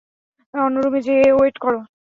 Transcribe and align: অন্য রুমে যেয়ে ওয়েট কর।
অন্য 0.53 0.75
রুমে 0.83 0.99
যেয়ে 1.07 1.27
ওয়েট 1.33 1.55
কর। 1.63 1.73